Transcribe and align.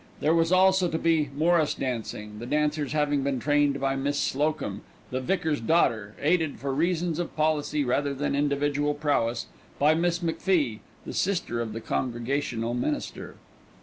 There 0.19 0.33
was 0.33 0.51
also 0.51 0.89
to 0.89 0.97
be 0.97 1.29
Morris 1.37 1.75
dancing, 1.75 2.39
the 2.39 2.47
dancers 2.47 2.93
having 2.93 3.21
been 3.21 3.39
trained 3.39 3.79
by 3.79 3.95
Miss 3.95 4.17
Slocum, 4.19 4.81
the 5.11 5.21
vicar's 5.21 5.61
daughter, 5.61 6.15
aided, 6.19 6.57
for 6.59 6.73
reasons 6.73 7.19
of 7.19 7.35
policy 7.35 7.85
rather 7.85 8.11
than 8.15 8.33
individual 8.35 8.95
prowess, 8.95 9.45
by 9.77 9.93
Miss 9.93 10.17
McFie, 10.17 10.79
the 11.05 11.13
sister 11.13 11.61
of 11.61 11.71
the 11.73 11.81
Congregational 11.81 12.73
minister. 12.73 13.35